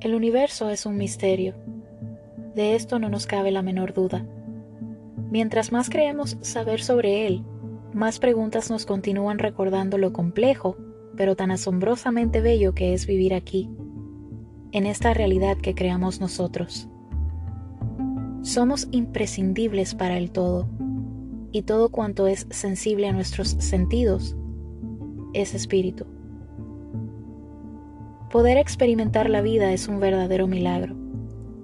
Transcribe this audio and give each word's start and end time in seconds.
El 0.00 0.14
universo 0.14 0.70
es 0.70 0.86
un 0.86 0.96
misterio. 0.96 1.54
De 2.54 2.74
esto 2.74 2.98
no 2.98 3.10
nos 3.10 3.26
cabe 3.26 3.50
la 3.50 3.60
menor 3.60 3.92
duda. 3.92 4.26
Mientras 5.30 5.72
más 5.72 5.90
creemos 5.90 6.38
saber 6.40 6.80
sobre 6.80 7.26
él, 7.26 7.44
más 7.92 8.18
preguntas 8.18 8.70
nos 8.70 8.86
continúan 8.86 9.38
recordando 9.38 9.98
lo 9.98 10.14
complejo, 10.14 10.78
pero 11.16 11.36
tan 11.36 11.50
asombrosamente 11.50 12.40
bello 12.40 12.74
que 12.74 12.94
es 12.94 13.06
vivir 13.06 13.34
aquí, 13.34 13.68
en 14.72 14.86
esta 14.86 15.12
realidad 15.12 15.58
que 15.58 15.74
creamos 15.74 16.18
nosotros. 16.18 16.88
Somos 18.40 18.88
imprescindibles 18.92 19.94
para 19.94 20.16
el 20.16 20.30
todo, 20.30 20.66
y 21.52 21.60
todo 21.62 21.90
cuanto 21.90 22.26
es 22.26 22.46
sensible 22.48 23.06
a 23.06 23.12
nuestros 23.12 23.50
sentidos 23.58 24.34
es 25.34 25.52
espíritu. 25.52 26.06
Poder 28.30 28.58
experimentar 28.58 29.28
la 29.28 29.42
vida 29.42 29.72
es 29.72 29.88
un 29.88 29.98
verdadero 29.98 30.46
milagro, 30.46 30.94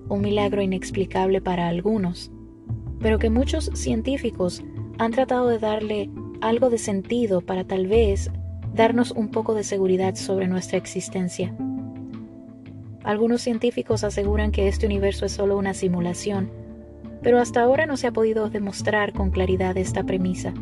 un 0.08 0.20
milagro 0.20 0.62
inexplicable 0.62 1.40
para 1.40 1.68
algunos, 1.68 2.32
pero 2.98 3.20
que 3.20 3.30
muchos 3.30 3.70
científicos 3.74 4.64
han 4.98 5.12
tratado 5.12 5.46
de 5.46 5.60
darle 5.60 6.10
algo 6.40 6.68
de 6.68 6.78
sentido 6.78 7.40
para 7.40 7.62
tal 7.62 7.86
vez 7.86 8.32
darnos 8.74 9.12
un 9.12 9.28
poco 9.28 9.54
de 9.54 9.62
seguridad 9.62 10.16
sobre 10.16 10.48
nuestra 10.48 10.76
existencia. 10.76 11.54
Algunos 13.04 13.42
científicos 13.42 14.02
aseguran 14.02 14.50
que 14.50 14.66
este 14.66 14.86
universo 14.86 15.24
es 15.24 15.32
solo 15.32 15.56
una 15.56 15.72
simulación, 15.72 16.50
pero 17.22 17.38
hasta 17.38 17.62
ahora 17.62 17.86
no 17.86 17.96
se 17.96 18.08
ha 18.08 18.12
podido 18.12 18.50
demostrar 18.50 19.12
con 19.12 19.30
claridad 19.30 19.76
esta 19.78 20.02
premisa. 20.02 20.52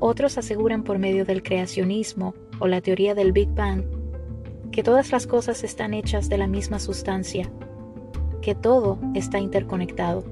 Otros 0.00 0.36
aseguran 0.36 0.82
por 0.82 0.98
medio 0.98 1.24
del 1.24 1.44
creacionismo 1.44 2.34
o 2.58 2.66
la 2.66 2.80
teoría 2.80 3.14
del 3.14 3.30
Big 3.30 3.48
Bang 3.54 4.01
que 4.72 4.82
todas 4.82 5.12
las 5.12 5.26
cosas 5.26 5.62
están 5.64 5.92
hechas 5.92 6.28
de 6.30 6.38
la 6.38 6.46
misma 6.46 6.78
sustancia, 6.78 7.48
que 8.40 8.54
todo 8.54 8.98
está 9.14 9.38
interconectado. 9.38 10.24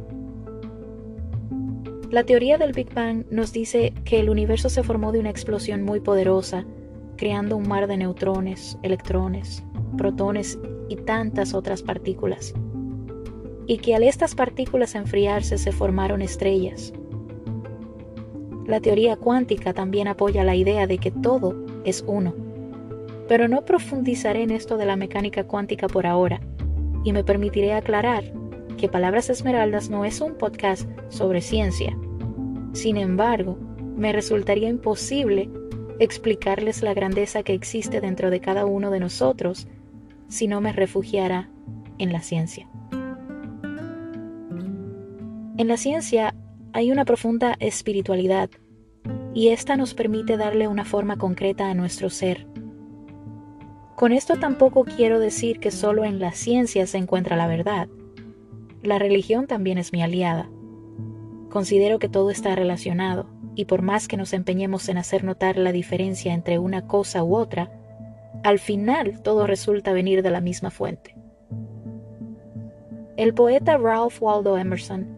La 2.10 2.24
teoría 2.24 2.58
del 2.58 2.72
Big 2.72 2.92
Bang 2.92 3.26
nos 3.30 3.52
dice 3.52 3.92
que 4.04 4.18
el 4.18 4.30
universo 4.30 4.68
se 4.68 4.82
formó 4.82 5.12
de 5.12 5.20
una 5.20 5.30
explosión 5.30 5.82
muy 5.82 6.00
poderosa, 6.00 6.64
creando 7.16 7.56
un 7.56 7.68
mar 7.68 7.86
de 7.86 7.98
neutrones, 7.98 8.78
electrones, 8.82 9.62
protones 9.96 10.58
y 10.88 10.96
tantas 10.96 11.52
otras 11.54 11.82
partículas, 11.82 12.54
y 13.66 13.76
que 13.76 13.94
al 13.94 14.02
estas 14.02 14.34
partículas 14.34 14.94
enfriarse 14.94 15.58
se 15.58 15.70
formaron 15.70 16.22
estrellas. 16.22 16.94
La 18.66 18.80
teoría 18.80 19.16
cuántica 19.16 19.74
también 19.74 20.08
apoya 20.08 20.44
la 20.44 20.56
idea 20.56 20.86
de 20.86 20.96
que 20.98 21.10
todo 21.10 21.54
es 21.84 22.02
uno 22.06 22.49
pero 23.30 23.46
no 23.46 23.64
profundizaré 23.64 24.42
en 24.42 24.50
esto 24.50 24.76
de 24.76 24.86
la 24.86 24.96
mecánica 24.96 25.44
cuántica 25.44 25.86
por 25.86 26.04
ahora, 26.04 26.40
y 27.04 27.12
me 27.12 27.22
permitiré 27.22 27.74
aclarar 27.74 28.24
que 28.76 28.88
Palabras 28.88 29.30
Esmeraldas 29.30 29.88
no 29.88 30.04
es 30.04 30.20
un 30.20 30.34
podcast 30.34 30.90
sobre 31.10 31.40
ciencia. 31.40 31.96
Sin 32.72 32.96
embargo, 32.96 33.56
me 33.96 34.12
resultaría 34.12 34.68
imposible 34.68 35.48
explicarles 36.00 36.82
la 36.82 36.92
grandeza 36.92 37.44
que 37.44 37.54
existe 37.54 38.00
dentro 38.00 38.30
de 38.30 38.40
cada 38.40 38.66
uno 38.66 38.90
de 38.90 38.98
nosotros 38.98 39.68
si 40.26 40.48
no 40.48 40.60
me 40.60 40.72
refugiara 40.72 41.50
en 41.98 42.12
la 42.12 42.22
ciencia. 42.22 42.68
En 45.56 45.68
la 45.68 45.76
ciencia 45.76 46.34
hay 46.72 46.90
una 46.90 47.04
profunda 47.04 47.54
espiritualidad 47.60 48.50
y 49.34 49.50
esta 49.50 49.76
nos 49.76 49.94
permite 49.94 50.36
darle 50.36 50.66
una 50.66 50.84
forma 50.84 51.16
concreta 51.16 51.70
a 51.70 51.74
nuestro 51.74 52.10
ser 52.10 52.48
con 54.00 54.12
esto 54.12 54.38
tampoco 54.38 54.84
quiero 54.84 55.20
decir 55.20 55.60
que 55.60 55.70
solo 55.70 56.06
en 56.06 56.20
la 56.20 56.32
ciencia 56.32 56.86
se 56.86 56.96
encuentra 56.96 57.36
la 57.36 57.46
verdad. 57.46 57.86
La 58.82 58.98
religión 58.98 59.46
también 59.46 59.76
es 59.76 59.92
mi 59.92 60.02
aliada. 60.02 60.48
Considero 61.50 61.98
que 61.98 62.08
todo 62.08 62.30
está 62.30 62.54
relacionado, 62.54 63.26
y 63.54 63.66
por 63.66 63.82
más 63.82 64.08
que 64.08 64.16
nos 64.16 64.32
empeñemos 64.32 64.88
en 64.88 64.96
hacer 64.96 65.22
notar 65.22 65.58
la 65.58 65.70
diferencia 65.70 66.32
entre 66.32 66.58
una 66.58 66.86
cosa 66.86 67.22
u 67.22 67.36
otra, 67.36 67.78
al 68.42 68.58
final 68.58 69.20
todo 69.20 69.46
resulta 69.46 69.92
venir 69.92 70.22
de 70.22 70.30
la 70.30 70.40
misma 70.40 70.70
fuente. 70.70 71.14
El 73.18 73.34
poeta 73.34 73.76
Ralph 73.76 74.16
Waldo 74.22 74.56
Emerson 74.56 75.08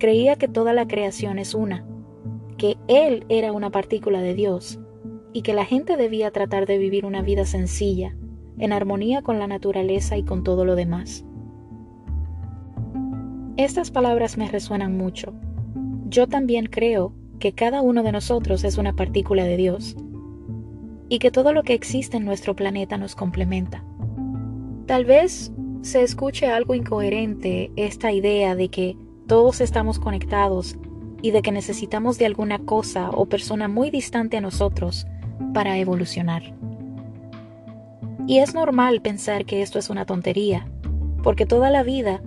creía 0.00 0.34
que 0.34 0.48
toda 0.48 0.72
la 0.72 0.88
creación 0.88 1.38
es 1.38 1.54
una, 1.54 1.86
que 2.58 2.76
él 2.88 3.24
era 3.28 3.52
una 3.52 3.70
partícula 3.70 4.20
de 4.20 4.34
Dios, 4.34 4.80
y 5.32 5.42
que 5.42 5.54
la 5.54 5.64
gente 5.64 5.96
debía 5.96 6.32
tratar 6.32 6.66
de 6.66 6.78
vivir 6.78 7.06
una 7.06 7.22
vida 7.22 7.44
sencilla, 7.44 8.16
en 8.58 8.72
armonía 8.72 9.22
con 9.22 9.38
la 9.38 9.46
naturaleza 9.46 10.16
y 10.16 10.22
con 10.22 10.44
todo 10.44 10.64
lo 10.64 10.74
demás. 10.74 11.24
Estas 13.56 13.90
palabras 13.90 14.38
me 14.38 14.48
resuenan 14.48 14.96
mucho. 14.96 15.34
Yo 16.08 16.26
también 16.26 16.66
creo 16.66 17.14
que 17.38 17.52
cada 17.52 17.82
uno 17.82 18.02
de 18.02 18.12
nosotros 18.12 18.64
es 18.64 18.78
una 18.78 18.94
partícula 18.94 19.44
de 19.44 19.56
Dios 19.56 19.96
y 21.08 21.18
que 21.18 21.30
todo 21.30 21.52
lo 21.52 21.62
que 21.62 21.74
existe 21.74 22.16
en 22.16 22.24
nuestro 22.24 22.56
planeta 22.56 22.96
nos 22.96 23.14
complementa. 23.14 23.84
Tal 24.86 25.04
vez 25.04 25.52
se 25.82 26.02
escuche 26.02 26.46
algo 26.46 26.74
incoherente 26.74 27.70
esta 27.76 28.12
idea 28.12 28.54
de 28.54 28.68
que 28.68 28.96
todos 29.26 29.60
estamos 29.60 29.98
conectados 29.98 30.78
y 31.20 31.30
de 31.30 31.42
que 31.42 31.52
necesitamos 31.52 32.18
de 32.18 32.26
alguna 32.26 32.58
cosa 32.60 33.10
o 33.10 33.26
persona 33.26 33.68
muy 33.68 33.90
distante 33.90 34.36
a 34.36 34.40
nosotros 34.40 35.06
para 35.52 35.78
evolucionar. 35.78 36.54
Y 38.32 38.38
es 38.38 38.54
normal 38.54 39.02
pensar 39.02 39.44
que 39.44 39.60
esto 39.60 39.78
es 39.78 39.90
una 39.90 40.06
tontería, 40.06 40.66
porque 41.22 41.44
toda 41.44 41.70
la 41.70 41.82
vida 41.82 42.22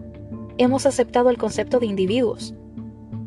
hemos 0.60 0.86
aceptado 0.86 1.32
el 1.32 1.40
concepto 1.40 1.80
de 1.80 1.88
individuos. 1.88 2.54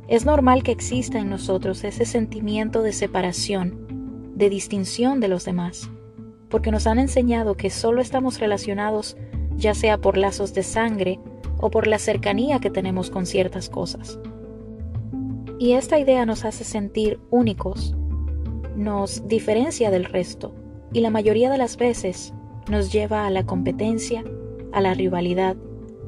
Es 0.07 0.25
normal 0.25 0.63
que 0.63 0.71
exista 0.71 1.19
en 1.19 1.29
nosotros 1.29 1.83
ese 1.83 2.05
sentimiento 2.05 2.83
de 2.83 2.93
separación, 2.93 4.33
de 4.37 4.49
distinción 4.49 5.19
de 5.19 5.27
los 5.27 5.45
demás, 5.45 5.91
porque 6.49 6.71
nos 6.71 6.87
han 6.87 7.01
enseñado 7.01 7.57
que 7.57 7.69
solo 7.69 8.01
estamos 8.01 8.39
relacionados 8.39 9.17
ya 9.57 9.75
sea 9.75 9.99
por 9.99 10.17
lazos 10.17 10.55
de 10.55 10.63
sangre 10.63 11.19
o 11.59 11.73
por 11.73 11.89
la 11.89 11.99
cercanía 11.99 12.61
que 12.61 12.71
tenemos 12.71 13.11
con 13.11 13.27
ciertas 13.27 13.69
cosas. 13.69 14.21
Y 15.59 15.73
esta 15.73 15.99
idea 15.99 16.25
nos 16.27 16.45
hace 16.45 16.63
sentir 16.63 17.19
únicos, 17.31 17.97
nos 18.77 19.27
diferencia 19.27 19.91
del 19.91 20.05
resto, 20.05 20.55
y 20.93 21.01
la 21.01 21.11
mayoría 21.11 21.51
de 21.51 21.59
las 21.59 21.77
veces 21.77 22.35
nos 22.69 22.93
lleva 22.93 23.27
a 23.27 23.31
la 23.31 23.45
competencia, 23.45 24.25
a 24.73 24.81
la 24.81 24.95
rivalidad, 24.95 25.57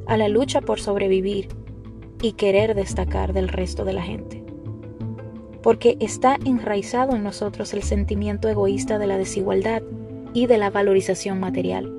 a 0.07 0.17
la 0.17 0.29
lucha 0.29 0.61
por 0.61 0.81
sobrevivir 0.81 1.49
y 2.23 2.33
querer 2.33 2.75
destacar 2.75 3.33
del 3.33 3.49
resto 3.49 3.85
de 3.85 3.93
la 3.93 4.03
gente. 4.03 4.45
Porque 5.63 5.97
está 6.01 6.37
enraizado 6.45 7.17
en 7.17 7.23
nosotros 7.23 7.75
el 7.75 7.83
sentimiento 7.83 8.49
egoísta 8.49 8.99
de 8.99 9.07
la 9.07 9.19
desigualdad 9.19 9.83
y 10.33 10.47
de 10.47 10.59
la 10.59 10.71
valorización 10.71 11.41
material. 11.41 11.99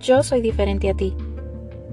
Yo 0.00 0.22
soy 0.22 0.40
diferente 0.40 0.90
a 0.90 0.94
ti, 0.94 1.14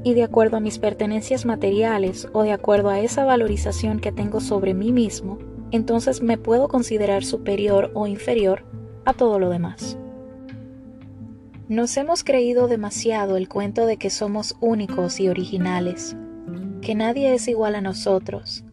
y 0.04 0.14
de 0.14 0.24
acuerdo 0.24 0.58
a 0.58 0.60
mis 0.60 0.80
pertenencias 0.80 1.46
materiales 1.46 2.28
o 2.34 2.44
de 2.44 2.52
acuerdo 2.52 2.90
a 2.90 3.00
esa 3.00 3.24
valorización 3.24 4.00
que 4.00 4.12
tengo 4.12 4.42
sobre 4.42 4.74
mí 4.74 4.92
mismo, 4.92 5.40
entonces 5.72 6.22
me 6.22 6.38
puedo 6.38 6.68
considerar 6.68 7.24
superior 7.24 7.90
o 7.94 8.06
inferior 8.06 8.64
a 9.06 9.14
todo 9.14 9.40
lo 9.40 9.50
demás. 9.50 9.98
Nos 11.74 11.98
hemos 11.98 12.24
creído 12.24 12.68
demasiado 12.68 13.36
el 13.36 13.50
cuento 13.50 13.88
de 13.88 13.98
que 13.98 14.12
somos 14.12 14.56
únicos 14.60 15.20
y 15.20 15.28
originales, 15.28 16.16
que 16.84 16.94
nadie 16.94 17.34
es 17.34 17.48
igual 17.48 17.74
a 17.74 17.82
nosotros. 17.82 18.64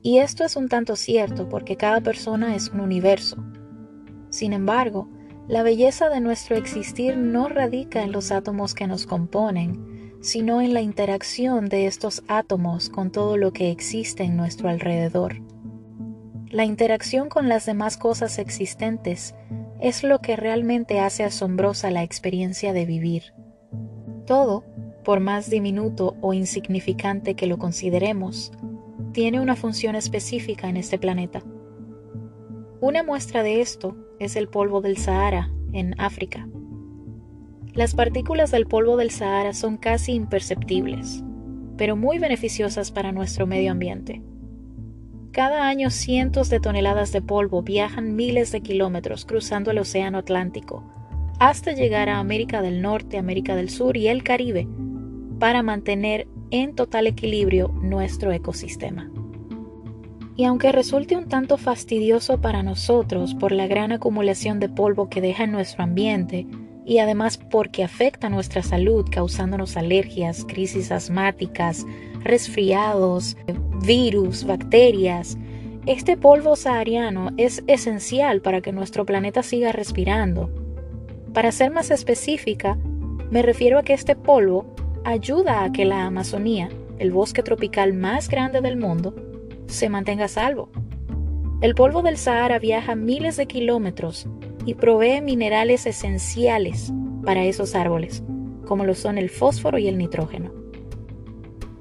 Y 0.00 0.18
esto 0.18 0.44
es 0.44 0.54
un 0.54 0.68
tanto 0.68 0.94
cierto 0.94 1.48
porque 1.48 1.74
cada 1.74 2.00
persona 2.00 2.54
es 2.54 2.68
un 2.68 2.78
universo. 2.78 3.42
Sin 4.30 4.52
embargo, 4.52 5.08
la 5.48 5.64
belleza 5.64 6.08
de 6.08 6.20
nuestro 6.20 6.54
existir 6.54 7.16
no 7.16 7.48
radica 7.48 8.04
en 8.04 8.12
los 8.12 8.30
átomos 8.30 8.76
que 8.76 8.86
nos 8.86 9.04
componen, 9.04 10.14
sino 10.20 10.62
en 10.62 10.74
la 10.74 10.82
interacción 10.82 11.68
de 11.68 11.86
estos 11.86 12.22
átomos 12.28 12.90
con 12.90 13.10
todo 13.10 13.36
lo 13.36 13.52
que 13.52 13.72
existe 13.72 14.22
en 14.22 14.36
nuestro 14.36 14.68
alrededor. 14.68 15.42
La 16.48 16.64
interacción 16.64 17.28
con 17.28 17.48
las 17.48 17.66
demás 17.66 17.96
cosas 17.96 18.38
existentes 18.38 19.34
es 19.80 20.02
lo 20.02 20.20
que 20.20 20.36
realmente 20.36 21.00
hace 21.00 21.24
asombrosa 21.24 21.90
la 21.90 22.02
experiencia 22.02 22.72
de 22.72 22.84
vivir. 22.84 23.34
Todo, 24.26 24.64
por 25.04 25.20
más 25.20 25.48
diminuto 25.48 26.16
o 26.20 26.32
insignificante 26.32 27.34
que 27.34 27.46
lo 27.46 27.58
consideremos, 27.58 28.52
tiene 29.12 29.40
una 29.40 29.56
función 29.56 29.94
específica 29.94 30.68
en 30.68 30.76
este 30.76 30.98
planeta. 30.98 31.42
Una 32.80 33.02
muestra 33.02 33.42
de 33.42 33.60
esto 33.60 33.96
es 34.18 34.36
el 34.36 34.48
polvo 34.48 34.80
del 34.80 34.96
Sahara, 34.96 35.50
en 35.72 35.98
África. 36.00 36.48
Las 37.74 37.94
partículas 37.94 38.50
del 38.50 38.66
polvo 38.66 38.96
del 38.96 39.10
Sahara 39.10 39.52
son 39.52 39.76
casi 39.76 40.12
imperceptibles, 40.12 41.22
pero 41.76 41.96
muy 41.96 42.18
beneficiosas 42.18 42.90
para 42.90 43.12
nuestro 43.12 43.46
medio 43.46 43.72
ambiente. 43.72 44.22
Cada 45.32 45.68
año 45.68 45.90
cientos 45.90 46.48
de 46.48 46.58
toneladas 46.58 47.12
de 47.12 47.20
polvo 47.20 47.62
viajan 47.62 48.16
miles 48.16 48.50
de 48.50 48.62
kilómetros 48.62 49.24
cruzando 49.24 49.70
el 49.70 49.78
Océano 49.78 50.18
Atlántico, 50.18 50.82
hasta 51.38 51.72
llegar 51.72 52.08
a 52.08 52.18
América 52.18 52.62
del 52.62 52.80
Norte, 52.80 53.18
América 53.18 53.54
del 53.54 53.68
Sur 53.68 53.96
y 53.96 54.08
el 54.08 54.22
Caribe 54.22 54.66
para 55.38 55.62
mantener 55.62 56.26
en 56.50 56.74
total 56.74 57.06
equilibrio 57.06 57.68
nuestro 57.68 58.32
ecosistema. 58.32 59.10
Y 60.34 60.44
aunque 60.44 60.72
resulte 60.72 61.16
un 61.16 61.28
tanto 61.28 61.58
fastidioso 61.58 62.40
para 62.40 62.62
nosotros 62.62 63.34
por 63.34 63.52
la 63.52 63.66
gran 63.66 63.92
acumulación 63.92 64.60
de 64.60 64.68
polvo 64.68 65.08
que 65.08 65.20
deja 65.20 65.44
en 65.44 65.52
nuestro 65.52 65.84
ambiente, 65.84 66.46
y 66.86 67.00
además 67.00 67.36
porque 67.36 67.84
afecta 67.84 68.30
nuestra 68.30 68.62
salud 68.62 69.04
causándonos 69.10 69.76
alergias, 69.76 70.46
crisis 70.48 70.90
asmáticas, 70.90 71.84
resfriados, 72.22 73.36
virus, 73.84 74.44
bacterias, 74.44 75.36
este 75.86 76.16
polvo 76.16 76.54
sahariano 76.54 77.30
es 77.38 77.62
esencial 77.66 78.42
para 78.42 78.60
que 78.60 78.72
nuestro 78.72 79.06
planeta 79.06 79.42
siga 79.42 79.72
respirando. 79.72 80.50
Para 81.32 81.50
ser 81.50 81.70
más 81.70 81.90
específica, 81.90 82.76
me 83.30 83.42
refiero 83.42 83.78
a 83.78 83.82
que 83.82 83.94
este 83.94 84.14
polvo 84.14 84.66
ayuda 85.04 85.64
a 85.64 85.72
que 85.72 85.84
la 85.84 86.04
Amazonía, 86.04 86.68
el 86.98 87.10
bosque 87.10 87.42
tropical 87.42 87.94
más 87.94 88.28
grande 88.28 88.60
del 88.60 88.76
mundo, 88.76 89.14
se 89.66 89.88
mantenga 89.88 90.28
salvo. 90.28 90.68
El 91.60 91.74
polvo 91.74 92.02
del 92.02 92.18
Sahara 92.18 92.58
viaja 92.58 92.94
miles 92.94 93.36
de 93.36 93.46
kilómetros 93.46 94.26
y 94.66 94.74
provee 94.74 95.22
minerales 95.22 95.86
esenciales 95.86 96.92
para 97.24 97.44
esos 97.44 97.74
árboles, 97.74 98.22
como 98.66 98.84
lo 98.84 98.94
son 98.94 99.16
el 99.16 99.30
fósforo 99.30 99.78
y 99.78 99.88
el 99.88 99.96
nitrógeno. 99.96 100.57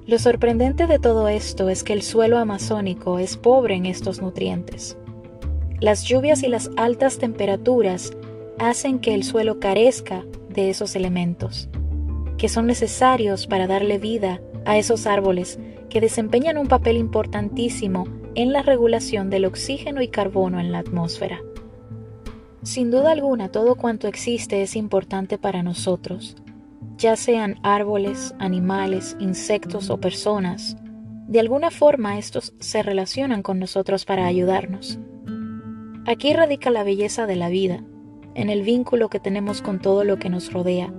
Lo 0.07 0.17
sorprendente 0.19 0.87
de 0.87 0.99
todo 0.99 1.27
esto 1.27 1.67
es 1.67 1.83
que 1.83 1.91
el 1.91 2.01
suelo 2.01 2.37
amazónico 2.37 3.19
es 3.19 3.35
pobre 3.35 3.75
en 3.75 3.85
estos 3.85 4.21
nutrientes. 4.21 4.97
Las 5.81 6.05
lluvias 6.05 6.43
y 6.43 6.47
las 6.47 6.71
altas 6.77 7.17
temperaturas 7.17 8.13
hacen 8.57 8.99
que 8.99 9.13
el 9.13 9.25
suelo 9.25 9.59
carezca 9.59 10.23
de 10.47 10.69
esos 10.69 10.95
elementos, 10.95 11.67
que 12.37 12.47
son 12.47 12.67
necesarios 12.67 13.47
para 13.47 13.67
darle 13.67 13.97
vida 13.97 14.39
a 14.63 14.77
esos 14.77 15.07
árboles 15.07 15.59
que 15.89 15.99
desempeñan 15.99 16.57
un 16.57 16.67
papel 16.67 16.95
importantísimo 16.95 18.05
en 18.33 18.53
la 18.53 18.61
regulación 18.61 19.29
del 19.29 19.43
oxígeno 19.43 20.01
y 20.01 20.07
carbono 20.07 20.61
en 20.61 20.71
la 20.71 20.79
atmósfera. 20.79 21.41
Sin 22.63 22.91
duda 22.91 23.11
alguna, 23.11 23.51
todo 23.51 23.75
cuanto 23.75 24.07
existe 24.07 24.61
es 24.61 24.77
importante 24.77 25.37
para 25.37 25.63
nosotros, 25.63 26.37
ya 26.97 27.15
sean 27.15 27.59
árboles, 27.63 28.33
animales, 28.39 29.15
insectos 29.19 29.89
o 29.89 29.99
personas. 29.99 30.77
De 31.27 31.39
alguna 31.39 31.71
forma 31.71 32.17
estos 32.17 32.53
se 32.59 32.83
relacionan 32.83 33.43
con 33.43 33.59
nosotros 33.59 34.05
para 34.05 34.25
ayudarnos. 34.25 34.99
Aquí 36.05 36.33
radica 36.33 36.69
la 36.69 36.83
belleza 36.83 37.25
de 37.27 37.35
la 37.35 37.49
vida, 37.49 37.83
en 38.33 38.49
el 38.49 38.61
vínculo 38.61 39.09
que 39.09 39.19
tenemos 39.19 39.61
con 39.61 39.79
todo 39.79 40.03
lo 40.03 40.17
que 40.17 40.29
nos 40.29 40.51
rodea, 40.51 40.93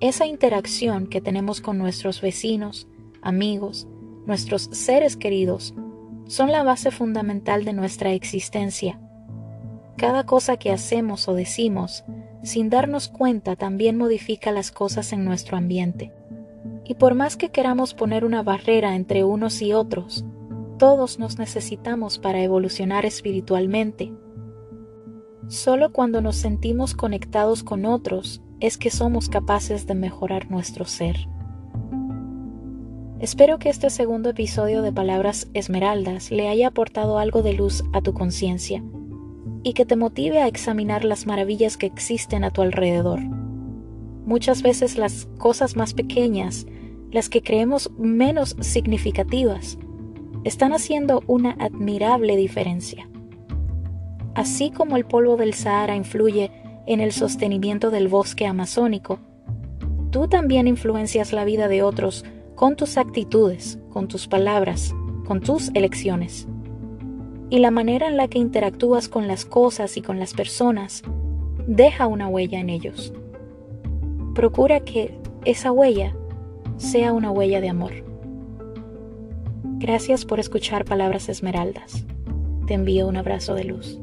esa 0.00 0.26
interacción 0.26 1.06
que 1.06 1.20
tenemos 1.20 1.60
con 1.60 1.78
nuestros 1.78 2.20
vecinos, 2.20 2.88
amigos, 3.20 3.86
nuestros 4.26 4.68
seres 4.72 5.16
queridos, 5.16 5.74
son 6.26 6.50
la 6.50 6.62
base 6.62 6.90
fundamental 6.90 7.64
de 7.64 7.72
nuestra 7.72 8.12
existencia 8.12 8.98
cada 10.02 10.24
cosa 10.24 10.56
que 10.56 10.72
hacemos 10.72 11.28
o 11.28 11.34
decimos, 11.34 12.04
sin 12.42 12.70
darnos 12.70 13.08
cuenta, 13.08 13.56
también 13.56 13.96
modifica 13.96 14.50
las 14.50 14.72
cosas 14.72 15.12
en 15.12 15.24
nuestro 15.24 15.56
ambiente. 15.56 16.12
Y 16.84 16.94
por 16.94 17.14
más 17.14 17.36
que 17.36 17.50
queramos 17.50 17.94
poner 17.94 18.24
una 18.24 18.42
barrera 18.42 18.96
entre 18.96 19.24
unos 19.24 19.62
y 19.62 19.72
otros, 19.72 20.24
todos 20.78 21.18
nos 21.18 21.38
necesitamos 21.38 22.18
para 22.18 22.42
evolucionar 22.42 23.06
espiritualmente. 23.06 24.12
Solo 25.46 25.92
cuando 25.92 26.20
nos 26.20 26.36
sentimos 26.36 26.94
conectados 26.94 27.62
con 27.62 27.84
otros 27.84 28.42
es 28.58 28.78
que 28.78 28.90
somos 28.90 29.28
capaces 29.28 29.86
de 29.86 29.94
mejorar 29.94 30.50
nuestro 30.50 30.84
ser. 30.84 31.16
Espero 33.20 33.60
que 33.60 33.68
este 33.68 33.90
segundo 33.90 34.30
episodio 34.30 34.82
de 34.82 34.92
Palabras 34.92 35.48
Esmeraldas 35.54 36.32
le 36.32 36.48
haya 36.48 36.68
aportado 36.68 37.18
algo 37.18 37.42
de 37.42 37.52
luz 37.52 37.84
a 37.92 38.00
tu 38.00 38.12
conciencia 38.14 38.82
y 39.62 39.74
que 39.74 39.86
te 39.86 39.96
motive 39.96 40.40
a 40.40 40.48
examinar 40.48 41.04
las 41.04 41.26
maravillas 41.26 41.76
que 41.76 41.86
existen 41.86 42.44
a 42.44 42.50
tu 42.50 42.62
alrededor. 42.62 43.20
Muchas 43.20 44.62
veces 44.62 44.98
las 44.98 45.26
cosas 45.38 45.76
más 45.76 45.94
pequeñas, 45.94 46.66
las 47.10 47.28
que 47.28 47.42
creemos 47.42 47.90
menos 47.98 48.56
significativas, 48.60 49.78
están 50.44 50.72
haciendo 50.72 51.22
una 51.26 51.52
admirable 51.52 52.36
diferencia. 52.36 53.08
Así 54.34 54.70
como 54.70 54.96
el 54.96 55.04
polvo 55.04 55.36
del 55.36 55.54
Sahara 55.54 55.94
influye 55.94 56.50
en 56.86 57.00
el 57.00 57.12
sostenimiento 57.12 57.90
del 57.90 58.08
bosque 58.08 58.46
amazónico, 58.46 59.20
tú 60.10 60.26
también 60.28 60.66
influencias 60.66 61.32
la 61.32 61.44
vida 61.44 61.68
de 61.68 61.82
otros 61.82 62.24
con 62.54 62.76
tus 62.76 62.96
actitudes, 62.96 63.78
con 63.90 64.08
tus 64.08 64.26
palabras, 64.26 64.94
con 65.26 65.40
tus 65.40 65.70
elecciones 65.74 66.48
y 67.52 67.58
la 67.58 67.70
manera 67.70 68.08
en 68.08 68.16
la 68.16 68.28
que 68.28 68.38
interactúas 68.38 69.10
con 69.10 69.28
las 69.28 69.44
cosas 69.44 69.98
y 69.98 70.00
con 70.00 70.18
las 70.18 70.32
personas 70.32 71.02
deja 71.66 72.06
una 72.06 72.26
huella 72.26 72.58
en 72.58 72.70
ellos. 72.70 73.12
Procura 74.34 74.80
que 74.80 75.18
esa 75.44 75.70
huella 75.70 76.16
sea 76.78 77.12
una 77.12 77.30
huella 77.30 77.60
de 77.60 77.68
amor. 77.68 77.92
Gracias 79.76 80.24
por 80.24 80.40
escuchar 80.40 80.86
Palabras 80.86 81.28
Esmeraldas. 81.28 82.06
Te 82.66 82.72
envío 82.72 83.06
un 83.06 83.18
abrazo 83.18 83.54
de 83.54 83.64
luz. 83.64 84.00